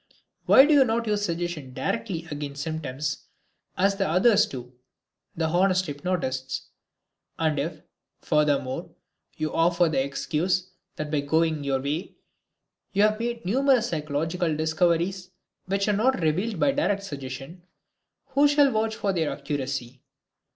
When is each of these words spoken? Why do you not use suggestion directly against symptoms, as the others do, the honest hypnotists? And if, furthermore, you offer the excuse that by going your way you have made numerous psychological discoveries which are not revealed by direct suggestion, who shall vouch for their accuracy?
Why 0.47 0.65
do 0.65 0.73
you 0.73 0.83
not 0.83 1.05
use 1.05 1.23
suggestion 1.23 1.75
directly 1.75 2.25
against 2.31 2.63
symptoms, 2.63 3.27
as 3.77 3.97
the 3.97 4.09
others 4.09 4.47
do, 4.47 4.73
the 5.35 5.45
honest 5.45 5.85
hypnotists? 5.85 6.69
And 7.37 7.59
if, 7.59 7.83
furthermore, 8.19 8.89
you 9.37 9.53
offer 9.53 9.89
the 9.89 10.03
excuse 10.03 10.71
that 10.95 11.11
by 11.11 11.19
going 11.21 11.63
your 11.63 11.79
way 11.81 12.15
you 12.93 13.03
have 13.03 13.19
made 13.19 13.45
numerous 13.45 13.89
psychological 13.89 14.55
discoveries 14.57 15.29
which 15.67 15.87
are 15.87 15.93
not 15.93 16.19
revealed 16.19 16.59
by 16.59 16.71
direct 16.71 17.03
suggestion, 17.03 17.61
who 18.29 18.47
shall 18.47 18.71
vouch 18.71 18.95
for 18.95 19.13
their 19.13 19.29
accuracy? 19.29 20.01